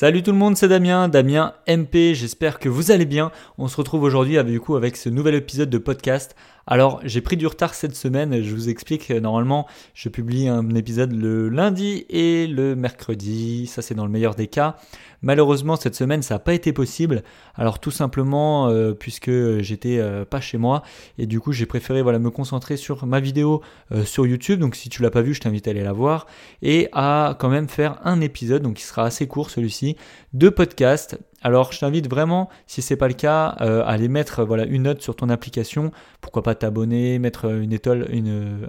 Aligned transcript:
Salut 0.00 0.22
tout 0.22 0.32
le 0.32 0.38
monde, 0.38 0.56
c'est 0.56 0.66
Damien, 0.66 1.08
Damien 1.08 1.52
MP, 1.68 2.14
j'espère 2.14 2.58
que 2.58 2.70
vous 2.70 2.90
allez 2.90 3.04
bien. 3.04 3.30
On 3.58 3.68
se 3.68 3.76
retrouve 3.76 4.02
aujourd'hui 4.02 4.38
avec, 4.38 4.62
avec 4.70 4.96
ce 4.96 5.10
nouvel 5.10 5.34
épisode 5.34 5.68
de 5.68 5.76
podcast. 5.76 6.34
Alors 6.72 7.00
j'ai 7.02 7.20
pris 7.20 7.36
du 7.36 7.48
retard 7.48 7.74
cette 7.74 7.96
semaine, 7.96 8.44
je 8.44 8.54
vous 8.54 8.68
explique, 8.68 9.10
normalement 9.10 9.66
je 9.92 10.08
publie 10.08 10.46
un 10.46 10.70
épisode 10.76 11.10
le 11.10 11.48
lundi 11.48 12.06
et 12.08 12.46
le 12.46 12.76
mercredi, 12.76 13.66
ça 13.66 13.82
c'est 13.82 13.96
dans 13.96 14.04
le 14.04 14.12
meilleur 14.12 14.36
des 14.36 14.46
cas. 14.46 14.76
Malheureusement 15.20 15.74
cette 15.74 15.96
semaine 15.96 16.22
ça 16.22 16.36
n'a 16.36 16.38
pas 16.38 16.54
été 16.54 16.72
possible, 16.72 17.24
alors 17.56 17.80
tout 17.80 17.90
simplement 17.90 18.68
euh, 18.68 18.92
puisque 18.92 19.32
j'étais 19.58 19.98
euh, 19.98 20.24
pas 20.24 20.40
chez 20.40 20.58
moi 20.58 20.84
et 21.18 21.26
du 21.26 21.40
coup 21.40 21.50
j'ai 21.50 21.66
préféré 21.66 22.02
voilà, 22.02 22.20
me 22.20 22.30
concentrer 22.30 22.76
sur 22.76 23.04
ma 23.04 23.18
vidéo 23.18 23.62
euh, 23.90 24.04
sur 24.04 24.24
YouTube, 24.24 24.60
donc 24.60 24.76
si 24.76 24.88
tu 24.88 25.02
l'as 25.02 25.10
pas 25.10 25.22
vu 25.22 25.34
je 25.34 25.40
t'invite 25.40 25.66
à 25.66 25.72
aller 25.72 25.82
la 25.82 25.92
voir, 25.92 26.28
et 26.62 26.88
à 26.92 27.36
quand 27.40 27.48
même 27.48 27.68
faire 27.68 27.98
un 28.04 28.20
épisode, 28.20 28.62
donc 28.62 28.80
il 28.80 28.84
sera 28.84 29.06
assez 29.06 29.26
court 29.26 29.50
celui-ci, 29.50 29.96
de 30.34 30.48
podcast 30.48 31.18
alors, 31.42 31.72
je 31.72 31.80
t'invite 31.80 32.08
vraiment, 32.08 32.50
si 32.66 32.82
c'est 32.82 32.96
pas 32.96 33.08
le 33.08 33.14
cas, 33.14 33.46
à 33.46 33.90
aller 33.90 34.08
mettre 34.08 34.44
voilà 34.44 34.66
une 34.66 34.82
note 34.82 35.00
sur 35.00 35.16
ton 35.16 35.30
application. 35.30 35.90
Pourquoi 36.20 36.42
pas 36.42 36.54
t'abonner, 36.54 37.18
mettre 37.18 37.50
une 37.50 37.72
étoile, 37.72 38.08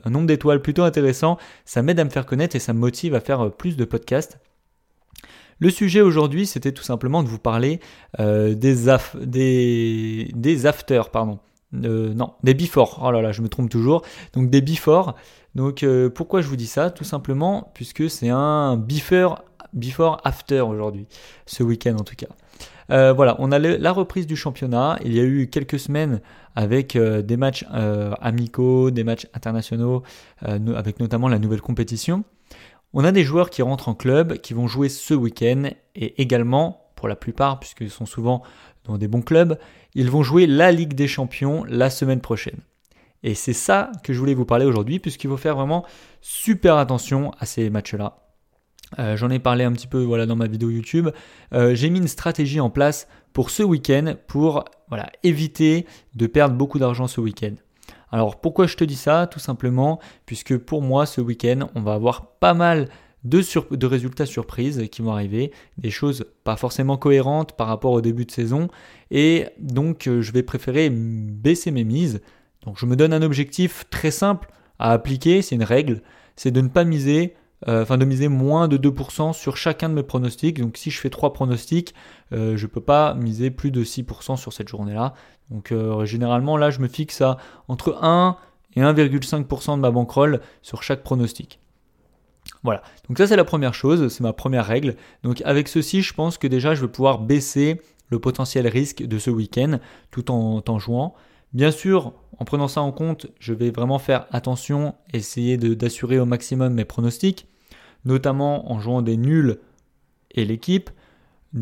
un 0.05 0.09
nombre 0.09 0.27
d'étoiles 0.27 0.62
plutôt 0.62 0.84
intéressant. 0.84 1.38
Ça 1.65 1.81
m'aide 1.81 1.99
à 1.99 2.05
me 2.05 2.09
faire 2.09 2.26
connaître 2.26 2.55
et 2.55 2.59
ça 2.59 2.71
me 2.71 2.79
motive 2.79 3.13
à 3.13 3.20
faire 3.20 3.52
plus 3.52 3.76
de 3.76 3.84
podcasts. 3.84 4.39
Le 5.62 5.70
sujet 5.70 6.02
aujourd'hui, 6.02 6.48
c'était 6.48 6.71
tout 6.71 6.81
simplement 6.81 7.21
de 7.21 7.27
vous 7.27 7.38
parler 7.38 7.79
euh, 8.20 8.55
des, 8.55 8.90
des, 10.34 10.65
afters, 10.65 11.12
pardon. 11.12 11.38
Euh, 11.85 12.15
non, 12.15 12.34
des 12.41 12.55
before. 12.55 12.99
Oh 13.05 13.12
là 13.12 13.21
là, 13.21 13.31
je 13.31 13.43
me 13.43 13.48
trompe 13.48 13.70
toujours. 13.70 14.01
Donc 14.34 14.49
des 14.49 14.62
before. 14.62 15.15
Donc 15.53 15.84
euh, 15.84 16.09
pourquoi 16.09 16.41
je 16.41 16.48
vous 16.48 16.55
dis 16.55 16.65
ça? 16.65 16.90
Tout 16.90 17.03
simplement 17.03 17.71
puisque 17.76 18.09
c'est 18.09 18.29
un 18.29 18.76
before, 18.76 19.43
before 19.73 20.21
after 20.23 20.61
aujourd'hui, 20.61 21.07
ce 21.45 21.63
week-end 21.63 21.95
en 21.99 22.03
tout 22.03 22.16
cas. 22.16 22.27
voilà, 23.13 23.35
on 23.39 23.52
a 23.52 23.59
la 23.59 23.91
reprise 23.91 24.27
du 24.27 24.35
championnat. 24.35 24.99
Il 25.04 25.13
y 25.13 25.20
a 25.20 25.23
eu 25.23 25.48
quelques 25.48 25.79
semaines 25.79 26.21
avec 26.55 26.98
des 26.98 27.37
matchs 27.37 27.65
amicaux, 28.21 28.91
des 28.91 29.04
matchs 29.04 29.27
internationaux, 29.34 30.04
avec 30.41 30.99
notamment 30.99 31.27
la 31.27 31.40
nouvelle 31.40 31.62
compétition. 31.62 32.23
On 32.93 33.05
a 33.05 33.13
des 33.13 33.23
joueurs 33.23 33.49
qui 33.49 33.62
rentrent 33.62 33.87
en 33.87 33.96
club, 33.96 34.40
qui 34.40 34.54
vont 34.54 34.68
jouer 34.68 34.90
ce 34.90 35.13
week-end, 35.13 35.70
et 35.96 36.21
également, 36.21 36.91
pour 36.96 37.07
la 37.07 37.15
plupart, 37.15 37.59
puisqu'ils 37.59 37.90
sont 37.90 38.05
souvent 38.05 38.43
dans 38.84 38.98
des 38.98 39.07
bons 39.07 39.21
clubs, 39.21 39.57
ils 39.93 40.12
vont 40.12 40.24
jouer 40.24 40.46
la 40.46 40.71
Ligue 40.71 40.93
des 40.93 41.07
Champions 41.07 41.63
la 41.70 41.90
semaine 41.90 42.20
prochaine. 42.20 42.59
Et 43.24 43.34
c'est 43.34 43.53
ça 43.53 43.91
que 44.03 44.12
je 44.12 44.20
voulais 44.20 44.34
vous 44.34 44.46
parler 44.46 44.65
aujourd'hui, 44.65 44.99
puisqu'il 44.99 45.29
faut 45.29 45.37
faire 45.37 45.55
vraiment 45.55 45.85
super 46.20 46.76
attention 46.76 47.31
à 47.40 47.46
ces 47.46 47.70
matchs-là. 47.70 48.18
Euh, 48.99 49.15
j'en 49.15 49.29
ai 49.29 49.39
parlé 49.39 49.63
un 49.63 49.71
petit 49.71 49.87
peu 49.87 50.03
voilà, 50.03 50.25
dans 50.25 50.35
ma 50.35 50.47
vidéo 50.47 50.70
YouTube. 50.70 51.09
Euh, 51.53 51.75
j'ai 51.75 51.89
mis 51.89 51.99
une 51.99 52.07
stratégie 52.07 52.59
en 52.59 52.70
place 52.70 53.07
pour 53.34 53.49
ce 53.49 53.63
week-end 53.63 54.15
pour 54.27 54.65
voilà, 54.89 55.09
éviter 55.23 55.85
de 56.15 56.27
perdre 56.27 56.55
beaucoup 56.55 56.79
d'argent 56.79 57.07
ce 57.07 57.21
week-end. 57.21 57.53
Alors 58.12 58.41
pourquoi 58.41 58.67
je 58.67 58.75
te 58.75 58.84
dis 58.84 58.95
ça? 58.95 59.27
Tout 59.27 59.39
simplement 59.39 59.99
puisque 60.25 60.57
pour 60.57 60.81
moi 60.81 61.05
ce 61.05 61.21
week-end 61.21 61.69
on 61.75 61.81
va 61.81 61.93
avoir 61.93 62.31
pas 62.39 62.53
mal 62.53 62.89
de, 63.23 63.85
résultats 63.85 64.25
surprises 64.25 64.88
qui 64.91 65.01
vont 65.01 65.12
arriver, 65.12 65.51
des 65.78 65.91
choses 65.91 66.25
pas 66.44 66.56
forcément 66.56 66.97
cohérentes 66.97 67.53
par 67.53 67.67
rapport 67.67 67.91
au 67.91 68.01
début 68.01 68.25
de 68.25 68.31
saison 68.31 68.67
et 69.12 69.45
donc 69.59 70.07
euh, 70.07 70.22
je 70.22 70.31
vais 70.31 70.44
préférer 70.44 70.89
baisser 70.89 71.72
mes 71.72 71.84
mises. 71.84 72.22
Donc 72.66 72.78
je 72.78 72.85
me 72.85 72.95
donne 72.95 73.13
un 73.13 73.22
objectif 73.22 73.85
très 73.89 74.12
simple 74.12 74.50
à 74.79 74.91
appliquer, 74.91 75.41
c'est 75.41 75.56
une 75.56 75.63
règle, 75.63 76.01
c'est 76.35 76.51
de 76.51 76.62
ne 76.62 76.67
pas 76.67 76.84
miser 76.84 77.35
enfin 77.67 77.97
de 77.97 78.06
miser 78.06 78.28
moins 78.28 78.67
de 78.67 78.78
2% 78.78 79.34
sur 79.34 79.57
chacun 79.57 79.90
de 79.90 79.94
mes 79.94 80.03
pronostics. 80.03 80.59
Donc 80.59 80.78
si 80.78 80.90
je 80.90 81.00
fais 81.00 81.09
3 81.09 81.34
pronostics, 81.34 81.94
euh, 82.34 82.57
je 82.57 82.66
ne 82.66 82.72
peux 82.72 82.81
pas 82.81 83.13
miser 83.13 83.51
plus 83.51 83.72
de 83.72 83.84
6% 83.84 84.38
sur 84.38 84.53
cette 84.53 84.68
journée-là. 84.68 85.13
Donc 85.50 85.72
euh, 85.72 86.06
généralement 86.06 86.57
là 86.57 86.69
je 86.72 86.79
me 86.79 86.88
fixe 86.88 87.22
à 87.22 87.38
entre 87.68 87.97
1 88.01 88.38
et 88.75 88.81
1,5% 88.81 89.75
de 89.75 89.81
ma 89.81 89.91
bankroll 89.91 90.41
sur 90.62 90.81
chaque 90.81 91.03
pronostic. 91.03 91.59
Voilà, 92.63 92.81
donc 93.08 93.18
ça 93.18 93.28
c'est 93.28 93.36
la 93.36 93.44
première 93.44 93.74
chose, 93.74 94.07
c'est 94.07 94.22
ma 94.22 94.34
première 94.34 94.66
règle. 94.66 94.96
Donc 95.24 95.41
avec 95.46 95.68
ceci, 95.68 96.02
je 96.02 96.13
pense 96.13 96.38
que 96.38 96.47
déjà 96.47 96.74
je 96.74 96.81
vais 96.81 96.91
pouvoir 96.91 97.19
baisser 97.19 97.81
le 98.09 98.19
potentiel 98.19 98.68
risque 98.68 99.03
de 99.03 99.18
ce 99.19 99.30
week-end 99.30 99.80
tout 100.09 100.31
en, 100.31 100.63
en 100.68 100.80
jouant. 100.80 101.13
Bien 101.53 101.72
sûr, 101.72 102.13
en 102.38 102.45
prenant 102.45 102.69
ça 102.69 102.81
en 102.81 102.91
compte, 102.91 103.28
je 103.39 103.53
vais 103.53 103.72
vraiment 103.72 104.00
faire 104.00 104.25
attention, 104.31 104.95
essayer 105.13 105.57
d'assurer 105.57 106.17
au 106.17 106.25
maximum 106.25 106.73
mes 106.73 106.85
pronostics, 106.85 107.47
notamment 108.06 108.72
en 108.72 108.79
jouant 108.79 109.01
des 109.01 109.17
nuls 109.17 109.59
et 110.31 110.45
l'équipe, 110.45 110.89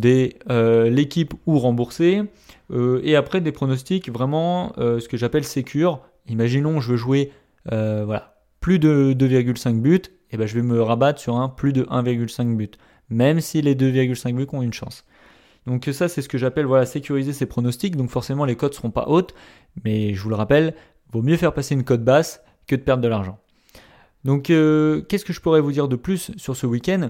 euh, 0.05 0.89
l'équipe 0.89 1.33
ou 1.47 1.57
remboursé, 1.57 2.21
euh, 2.71 3.01
et 3.03 3.15
après 3.15 3.41
des 3.41 3.51
pronostics 3.51 4.11
vraiment 4.11 4.73
euh, 4.77 4.99
ce 4.99 5.09
que 5.09 5.17
j'appelle 5.17 5.43
sécure. 5.43 6.01
Imaginons 6.27 6.79
je 6.79 6.91
veux 6.91 6.97
jouer 6.97 7.31
voilà, 7.65 8.35
plus 8.59 8.77
de 8.77 9.13
2,5 9.17 9.81
buts, 9.81 10.01
et 10.31 10.37
ben 10.37 10.47
je 10.47 10.53
vais 10.53 10.61
me 10.61 10.81
rabattre 10.81 11.19
sur 11.19 11.37
un 11.37 11.49
plus 11.49 11.73
de 11.73 11.83
1,5 11.85 12.55
but, 12.55 12.77
même 13.09 13.41
si 13.41 13.61
les 13.61 13.73
2,5 13.73 14.35
buts 14.35 14.47
ont 14.53 14.61
une 14.61 14.73
chance. 14.73 15.03
Donc 15.65 15.89
ça, 15.91 16.07
c'est 16.07 16.21
ce 16.21 16.29
que 16.29 16.37
j'appelle 16.37 16.65
voilà, 16.65 16.85
sécuriser 16.85 17.33
ses 17.33 17.45
pronostics. 17.45 17.95
Donc 17.95 18.09
forcément, 18.09 18.45
les 18.45 18.55
cotes 18.55 18.73
ne 18.73 18.77
seront 18.77 18.91
pas 18.91 19.07
hautes, 19.07 19.33
mais 19.83 20.13
je 20.13 20.21
vous 20.21 20.29
le 20.29 20.35
rappelle, 20.35 20.73
vaut 21.11 21.21
mieux 21.21 21.37
faire 21.37 21.53
passer 21.53 21.75
une 21.75 21.83
cote 21.83 22.03
basse 22.03 22.41
que 22.67 22.75
de 22.75 22.81
perdre 22.81 23.03
de 23.03 23.07
l'argent. 23.07 23.39
Donc 24.25 24.49
euh, 24.49 25.01
qu'est-ce 25.01 25.25
que 25.25 25.33
je 25.33 25.41
pourrais 25.41 25.61
vous 25.61 25.71
dire 25.71 25.87
de 25.87 25.95
plus 25.95 26.31
sur 26.37 26.55
ce 26.55 26.65
week-end? 26.65 27.09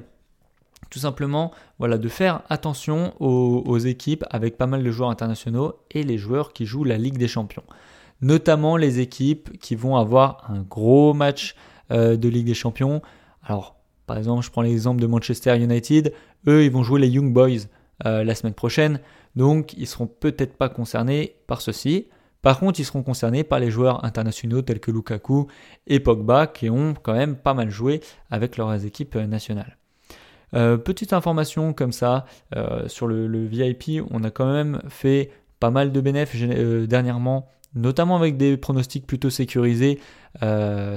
Tout 0.89 0.99
simplement, 0.99 1.51
voilà, 1.77 1.97
de 1.97 2.09
faire 2.09 2.41
attention 2.49 3.13
aux, 3.19 3.77
équipes 3.77 4.25
avec 4.31 4.57
pas 4.57 4.65
mal 4.65 4.83
de 4.83 4.91
joueurs 4.91 5.09
internationaux 5.09 5.75
et 5.91 6.03
les 6.03 6.17
joueurs 6.17 6.51
qui 6.51 6.65
jouent 6.65 6.83
la 6.83 6.97
Ligue 6.97 7.17
des 7.17 7.27
Champions. 7.27 7.63
Notamment 8.21 8.75
les 8.75 8.99
équipes 8.99 9.57
qui 9.59 9.75
vont 9.75 9.97
avoir 9.97 10.49
un 10.49 10.61
gros 10.61 11.13
match 11.13 11.55
euh, 11.91 12.17
de 12.17 12.27
Ligue 12.27 12.47
des 12.47 12.53
Champions. 12.55 13.01
Alors, 13.43 13.75
par 14.07 14.17
exemple, 14.17 14.43
je 14.43 14.49
prends 14.49 14.63
l'exemple 14.63 14.99
de 14.99 15.07
Manchester 15.07 15.55
United. 15.57 16.11
Eux, 16.47 16.63
ils 16.63 16.71
vont 16.71 16.83
jouer 16.83 16.99
les 16.99 17.09
Young 17.09 17.31
Boys. 17.31 17.67
Euh, 18.05 18.23
la 18.23 18.33
semaine 18.33 18.53
prochaine. 18.53 19.01
Donc 19.35 19.73
ils 19.73 19.85
seront 19.85 20.07
peut-être 20.07 20.55
pas 20.55 20.69
concernés 20.69 21.35
par 21.47 21.59
ceci. 21.59 22.07
Par 22.41 22.57
contre, 22.57 22.79
ils 22.79 22.85
seront 22.85 23.03
concernés 23.03 23.43
par 23.43 23.59
les 23.59 23.69
joueurs 23.69 24.05
internationaux 24.05 24.61
tels 24.61 24.79
que 24.79 24.89
Lukaku 24.89 25.47
et 25.85 25.99
Pogba 25.99 26.47
qui 26.47 26.69
ont 26.69 26.93
quand 26.93 27.13
même 27.13 27.35
pas 27.35 27.53
mal 27.53 27.69
joué 27.69 27.99
avec 28.31 28.55
leurs 28.55 28.85
équipes 28.85 29.15
nationales. 29.15 29.77
Euh, 30.53 30.77
petite 30.77 31.11
information 31.11 31.73
comme 31.73 31.91
ça 31.91 32.25
euh, 32.55 32.87
sur 32.87 33.05
le, 33.05 33.45
VIP, 33.45 34.01
on 34.09 34.23
a 34.23 34.31
quand 34.31 34.49
même 34.49 34.81
fait 34.87 35.31
pas 35.59 35.69
mal 35.69 35.91
de 35.91 35.99
bénéfices 35.99 36.41
dernièrement, 36.87 37.49
notamment 37.75 38.15
avec 38.15 38.37
des 38.37 38.55
pronostics 38.55 39.05
plutôt 39.05 39.29
sécurisés 39.29 39.99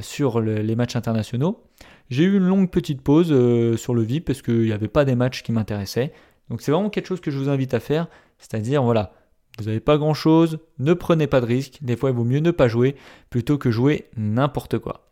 sur 0.03 0.41
les 0.41 0.77
matchs 0.77 0.95
internationaux. 0.95 1.65
J'ai 2.11 2.23
eu 2.23 2.37
une 2.37 2.47
longue 2.47 2.71
petite 2.71 3.03
pause 3.03 3.35
sur 3.77 3.95
le 3.95 4.03
VIP 4.03 4.27
parce 4.27 4.41
qu'il 4.41 4.63
n'y 4.63 4.73
avait 4.73 4.87
pas 4.87 5.05
des 5.05 5.17
matchs 5.17 5.43
qui 5.43 5.51
m'intéressaient. 5.51 6.13
Donc 6.53 6.61
c'est 6.61 6.71
vraiment 6.71 6.91
quelque 6.91 7.07
chose 7.07 7.23
que 7.23 7.31
je 7.31 7.39
vous 7.39 7.49
invite 7.49 7.73
à 7.73 7.81
faire, 7.81 8.09
c'est-à-dire 8.39 8.83
voilà, 8.83 9.15
vous 9.59 9.65
n'avez 9.65 9.81
pas 9.81 9.97
grand-chose, 9.97 10.59
ne 10.79 10.93
prenez 10.93 11.27
pas 11.27 11.41
de 11.41 11.47
risques, 11.47 11.79
des 11.81 11.97
fois 11.97 12.11
il 12.11 12.17
vaut 12.17 12.25
mieux 12.25 12.41
ne 12.41 12.51
pas 12.51 12.69
jouer 12.69 12.95
plutôt 13.31 13.57
que 13.57 13.71
jouer 13.71 14.11
n'importe 14.19 14.79
quoi. 14.79 15.09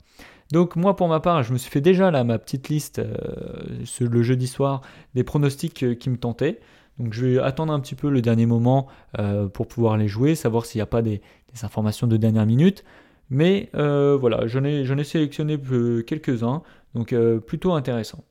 Donc 0.53 0.77
moi 0.77 0.97
pour 0.97 1.09
ma 1.09 1.19
part, 1.19 1.43
je 1.43 1.55
me 1.55 1.57
suis 1.57 1.71
fait 1.71 1.81
déjà 1.81 2.11
là 2.11 2.25
ma 2.25 2.39
petite 2.39 2.69
liste 2.69 2.99
euh, 2.99 3.15
le 4.01 4.23
jeudi 4.23 4.49
soir 4.49 4.83
des 5.15 5.25
pronostics 5.25 5.83
euh, 5.83 5.95
qui 5.95 6.11
me 6.11 6.19
tentaient. 6.19 6.61
Donc 6.99 7.15
je 7.15 7.25
vais 7.25 7.39
attendre 7.39 7.73
un 7.73 7.81
petit 7.81 7.95
peu 7.95 8.11
le 8.11 8.21
dernier 8.21 8.45
moment 8.45 8.87
euh, 9.19 9.49
pour 9.49 9.67
pouvoir 9.67 9.97
les 9.97 10.09
jouer, 10.09 10.35
savoir 10.35 10.67
s'il 10.67 10.81
n'y 10.81 10.83
a 10.83 10.87
pas 10.87 11.01
des, 11.01 11.23
informations 11.63 12.07
de 12.07 12.19
dernière 12.19 12.45
minute. 12.45 12.85
Mais 13.31 13.71
voilà, 13.73 14.47
j'en 14.47 14.63
ai, 14.65 14.83
ai, 14.83 15.05
sélectionné 15.05 15.59
quelques-uns, 16.07 16.63
donc 16.95 17.15
plutôt 17.47 17.73
intéressant. 17.73 18.25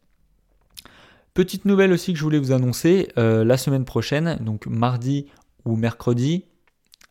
Petite 1.34 1.66
nouvelle 1.66 1.92
aussi 1.92 2.14
que 2.14 2.20
je 2.20 2.24
voulais 2.24 2.40
vous 2.40 2.52
annoncer, 2.52 3.10
euh, 3.18 3.44
la 3.44 3.58
semaine 3.58 3.86
prochaine, 3.86 4.38
donc 4.42 4.66
mardi 4.66 5.28
ou 5.64 5.76
mercredi, 5.76 6.46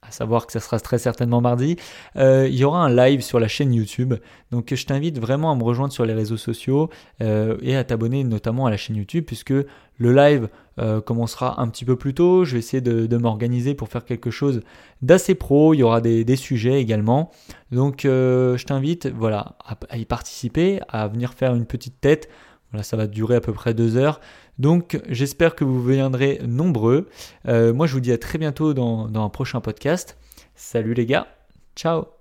à 0.02 0.10
savoir 0.10 0.46
que 0.46 0.52
ça 0.52 0.60
sera 0.60 0.80
très 0.80 0.98
certainement 0.98 1.40
mardi, 1.40 1.76
euh, 2.16 2.48
il 2.48 2.56
y 2.56 2.64
aura 2.64 2.84
un 2.84 2.94
live 2.94 3.20
sur 3.20 3.38
la 3.38 3.46
chaîne 3.48 3.72
YouTube. 3.72 4.14
Donc 4.50 4.74
je 4.74 4.86
t'invite 4.86 5.18
vraiment 5.18 5.52
à 5.52 5.54
me 5.54 5.62
rejoindre 5.62 5.92
sur 5.92 6.04
les 6.04 6.14
réseaux 6.14 6.36
sociaux 6.36 6.90
euh, 7.22 7.56
et 7.62 7.76
à 7.76 7.84
t'abonner 7.84 8.24
notamment 8.24 8.66
à 8.66 8.70
la 8.70 8.76
chaîne 8.76 8.96
YouTube 8.96 9.24
puisque 9.26 9.54
le 10.00 10.12
live 10.12 10.48
commencera 11.04 11.60
un 11.60 11.66
petit 11.66 11.84
peu 11.84 11.96
plus 11.96 12.14
tôt. 12.14 12.44
Je 12.44 12.52
vais 12.52 12.60
essayer 12.60 12.80
de, 12.80 13.16
m'organiser 13.16 13.74
pour 13.74 13.88
faire 13.88 14.04
quelque 14.04 14.30
chose 14.30 14.62
d'assez 15.02 15.34
pro. 15.34 15.74
Il 15.74 15.78
y 15.78 15.82
aura 15.82 16.00
des, 16.00 16.36
sujets 16.36 16.80
également. 16.80 17.32
Donc 17.72 18.02
je 18.04 18.64
t'invite 18.64 19.08
voilà, 19.08 19.56
à 19.90 19.96
y 19.96 20.04
participer, 20.04 20.78
à 20.88 21.08
venir 21.08 21.34
faire 21.34 21.52
une 21.52 21.66
petite 21.66 22.00
tête 22.00 22.28
voilà, 22.70 22.82
ça 22.82 22.96
va 22.96 23.06
durer 23.06 23.36
à 23.36 23.40
peu 23.40 23.52
près 23.52 23.74
deux 23.74 23.96
heures. 23.96 24.20
Donc 24.58 25.00
j'espère 25.08 25.54
que 25.54 25.64
vous 25.64 25.82
viendrez 25.82 26.40
nombreux. 26.46 27.08
Euh, 27.46 27.72
moi 27.72 27.86
je 27.86 27.94
vous 27.94 28.00
dis 28.00 28.12
à 28.12 28.18
très 28.18 28.38
bientôt 28.38 28.74
dans 28.74 29.08
un 29.14 29.28
prochain 29.28 29.60
podcast. 29.60 30.16
Salut 30.54 30.94
les 30.94 31.06
gars. 31.06 31.26
Ciao 31.76 32.17